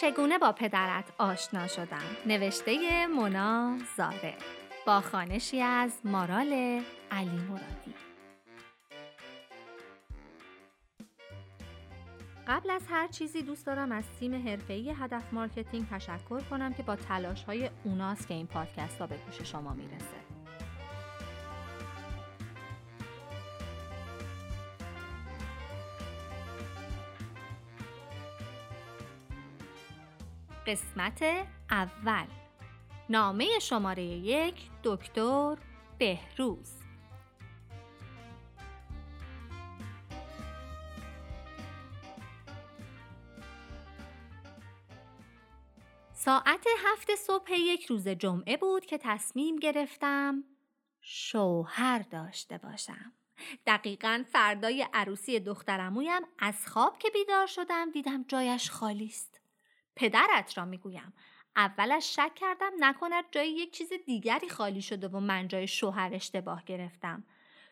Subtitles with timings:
[0.00, 4.34] چگونه با پدرت آشنا شدم؟ نوشته مونا زاره
[4.86, 7.94] با خوانشی از مارال علی مرادی.
[12.48, 16.96] قبل از هر چیزی دوست دارم از تیم حرفه‌ای هدف مارکتینگ تشکر کنم که با
[16.96, 20.37] تلاش های اوناست که این پادکست ها به گوش شما می‌رسه.
[30.68, 31.22] قسمت
[31.70, 32.26] اول.
[33.10, 34.54] نامه شماره یک
[34.84, 35.56] دکتر
[35.98, 36.72] بهروز.
[46.12, 50.44] ساعت هفت صبح یک روز جمعه بود که تصمیم گرفتم
[51.00, 53.12] شوهر داشته باشم.
[53.66, 59.37] دقیقا فردای عروسی دخترمویم از خواب که بیدار شدم دیدم جایش خالی است.
[59.98, 61.12] پدرت را می‌گویم.
[61.56, 66.64] اولش شک کردم نکند جای یک چیز دیگری خالی شده و من جای شوهر اشتباه
[66.64, 67.24] گرفتم.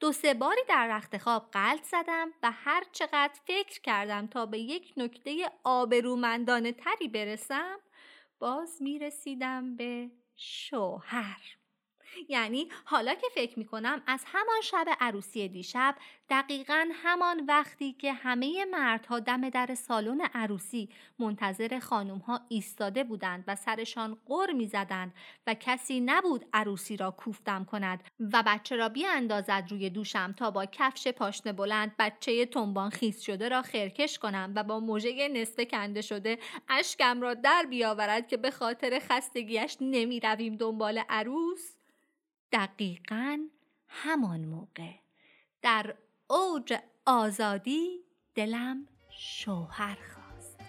[0.00, 4.58] دو سه باری در رخت خواب قلط زدم و هر چقدر فکر کردم تا به
[4.58, 7.78] یک نکته آبرومندانه تری برسم
[8.38, 11.40] باز می رسیدم به شوهر.
[12.28, 15.96] یعنی حالا که فکر می کنم از همان شب عروسی دیشب
[16.30, 23.44] دقیقا همان وقتی که همه مردها دم در سالن عروسی منتظر خانم ها ایستاده بودند
[23.46, 25.14] و سرشان قر می زدند
[25.46, 30.66] و کسی نبود عروسی را کوفتم کند و بچه را بیاندازد روی دوشم تا با
[30.66, 36.00] کفش پاشنه بلند بچه تنبان خیز شده را خرکش کنم و با موژه نصف کنده
[36.00, 41.77] شده اشکم را در بیاورد که به خاطر خستگیش نمی رویم دنبال عروس؟
[42.52, 43.48] دقیقا
[43.88, 44.94] همان موقع.
[45.62, 45.94] در
[46.30, 48.04] اوج آزادی
[48.34, 50.60] دلم شوهر خواست.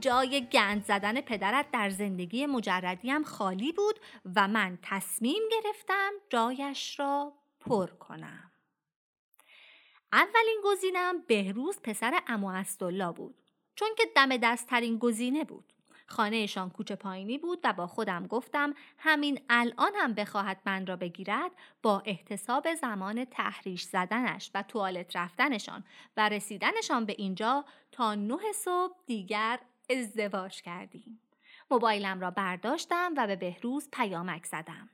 [0.00, 4.00] جای گند زدن پدرت در زندگی مجردیم خالی بود
[4.36, 8.50] و من تصمیم گرفتم جایش را پر کنم.
[10.12, 12.64] اولین گزینم بهروز پسر امو
[13.12, 13.34] بود
[13.74, 15.72] چون که دم دستترین گزینه بود.
[16.10, 21.50] خانهشان کوچه پایینی بود و با خودم گفتم همین الان هم بخواهد من را بگیرد
[21.82, 25.84] با احتساب زمان تحریش زدنش و توالت رفتنشان
[26.16, 29.60] و رسیدنشان به اینجا تا نه صبح دیگر
[29.90, 31.20] ازدواج کردیم.
[31.70, 34.90] موبایلم را برداشتم و به بهروز پیامک زدم.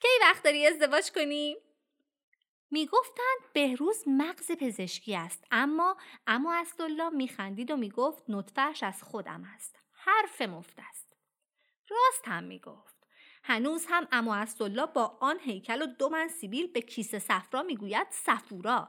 [0.00, 1.56] کی وقت داری ازدواج کنیم؟
[2.70, 5.96] می‌گفتند بهروز مغز پزشکی است اما
[6.26, 9.78] اما اسدالله میخندید و می‌گفت نطفهش از خودم است.
[9.92, 11.16] حرف مفت است.
[11.90, 13.06] راست هم می‌گفت.
[13.42, 18.06] هنوز هم اما اسدالله با آن هیکل و دو من سیبیل به کیسه صفرا می‌گوید
[18.10, 18.88] صفورا.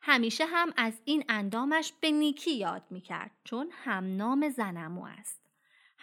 [0.00, 5.41] همیشه هم از این اندامش به نیکی یاد می‌کرد چون هم نام زنمو است.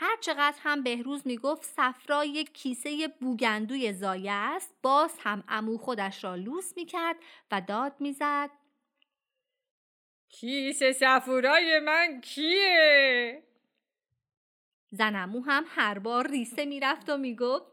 [0.01, 6.23] هر چقدر هم بهروز می‌گفت صفرا یک کیسه بوگندوی زایه است باز هم امو خودش
[6.23, 7.15] را لوس می‌کرد
[7.51, 8.49] و داد می‌زد.
[10.29, 13.43] کیسه صفورای من کیه؟
[14.91, 17.65] زنمو هم هر بار ریسه می‌رفت و می‌گفت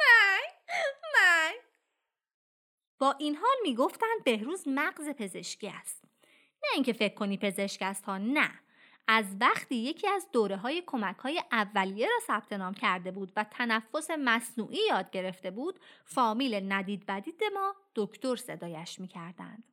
[0.00, 0.40] من
[1.14, 1.52] من.
[2.98, 6.04] با این حال می‌گفتند بهروز مغز پزشکی است.
[6.62, 8.60] نه اینکه فکر کنی پزشک است ها نه.
[9.08, 13.44] از وقتی یکی از دوره های کمک های اولیه را ثبت نام کرده بود و
[13.44, 19.64] تنفس مصنوعی یاد گرفته بود فامیل ندید بدید ما دکتر صدایش می‌کردند.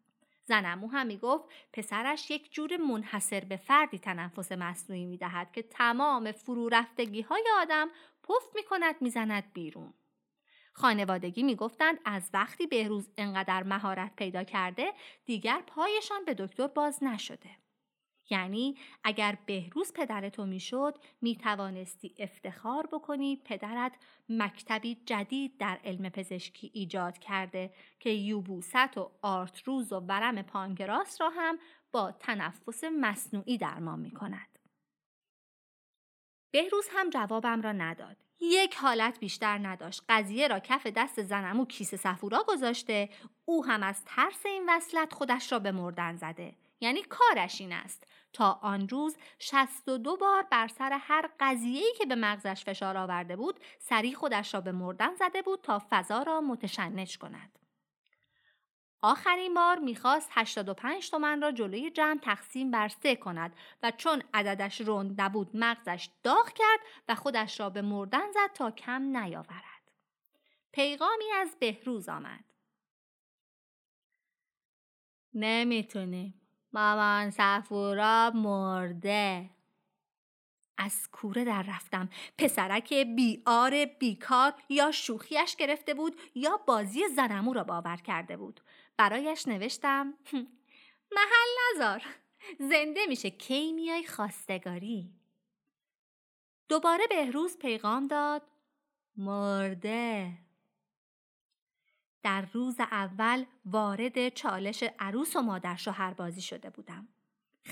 [0.46, 6.70] زنمو هم می‌گفت پسرش یک جور منحصر به فردی تنفس مصنوعی می‌دهد که تمام فرو
[6.70, 7.90] رفتگی های آدم
[8.24, 9.94] پف می کند می‌زند بیرون.
[10.74, 14.94] خانوادگی می‌گفتند از وقتی بهروز انقدر مهارت پیدا کرده
[15.26, 17.63] دیگر پایشان به دکتر باز نشده.
[18.30, 23.94] یعنی اگر بهروز پدر تو می‌شد می توانستی افتخار بکنی پدرت
[24.30, 31.30] مکتبی جدید در علم پزشکی ایجاد کرده که یوبوست و آرتروز و ورم پانکراس را
[31.30, 31.60] هم
[31.92, 34.60] با تنفس مصنوعی درمان می کند.
[36.52, 38.18] بهروز هم جوابم را نداد.
[38.40, 40.04] یک حالت بیشتر نداشت.
[40.10, 43.10] قضیه را کف دست زنم و کیسه سفورا گذاشته.
[43.46, 46.56] او هم از ترس این وصلت خودش را به مردن زده.
[46.84, 52.16] یعنی کارش این است تا آن روز 62 بار بر سر هر قضیه‌ای که به
[52.16, 57.18] مغزش فشار آورده بود سری خودش را به مردن زده بود تا فضا را متشنج
[57.18, 57.60] کند.
[59.02, 64.82] آخرین بار می‌خواست 85 تومن را جلوی جمع تقسیم بر سه کند و چون عددش
[64.82, 69.92] رند نبود مغزش داغ کرد و خودش را به مردن زد تا کم نیاورد.
[70.72, 72.44] پیغامی از بهروز آمد.
[75.34, 76.43] نمی‌تونیم
[76.74, 79.50] مامان سفورا مرده.
[80.78, 82.10] از کوره در رفتم.
[82.38, 88.62] پسرک بیار بیکار یا شوخیش گرفته بود یا بازی زنمو را باور کرده بود.
[88.98, 90.14] برایش نوشتم
[91.12, 92.06] محل نزار
[92.60, 95.14] زنده میشه کی میای خواستگاری؟
[96.70, 98.42] دوباره بهروز پیغام داد
[99.18, 100.34] مرده.
[102.24, 107.08] در روز اول وارد چالش عروس و مادر شوهر بازی شده بودم.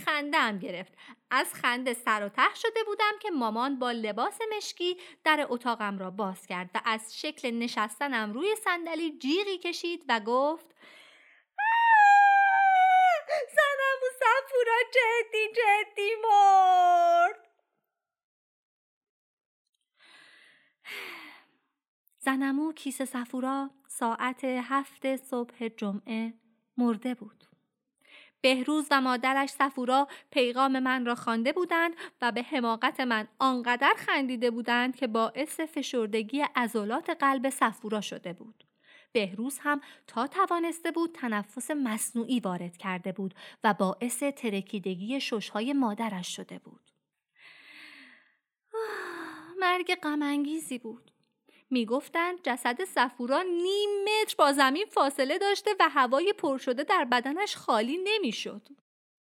[0.06, 0.94] خندم گرفت.
[1.32, 6.12] از خنده سر و ته شده بودم که مامان با لباس مشکی در اتاقم را
[6.12, 10.76] باز کرد و از شکل نشستنم روی صندلی جیغی کشید و گفت
[13.56, 14.28] زنم و
[14.92, 16.91] جدی جدی مرد
[22.24, 26.34] زنمو کیسه سفورا ساعت هفت صبح جمعه
[26.78, 27.44] مرده بود.
[28.42, 34.52] بهروز و مادرش سفورا پیغام من را خوانده بودند و به حماقت من آنقدر خندیده
[34.52, 38.64] بودند که باعث فشردگی عضلات قلب سفورا شده بود.
[39.12, 43.34] بهروز هم تا توانسته بود تنفس مصنوعی وارد کرده بود
[43.64, 46.92] و باعث ترکیدگی ششهای مادرش شده بود.
[49.60, 51.11] مرگ غمانگیزی بود.
[51.72, 57.56] می‌گفتند جسد سفورا نیم متر با زمین فاصله داشته و هوای پر شده در بدنش
[57.56, 58.68] خالی نمی‌شد.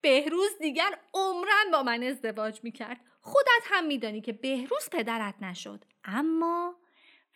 [0.02, 3.00] بهروز دیگر عمرن با من ازدواج می‌کرد.
[3.22, 5.86] خودت هم میدانی که بهروز پدرت نشد.
[6.04, 6.76] اما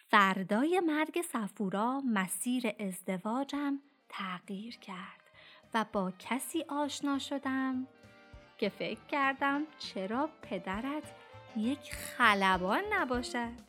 [0.10, 3.80] فردای مرگ سفورا مسیر ازدواجم
[4.10, 5.22] تغییر کرد
[5.74, 7.88] و با کسی آشنا شدم
[8.58, 11.16] که فکر کردم چرا پدرت
[11.58, 13.67] یک خلبان نباشد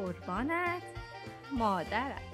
[0.00, 0.82] قربانت
[1.52, 2.29] مادرت.